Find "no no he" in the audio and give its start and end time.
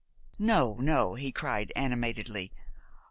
0.39-1.31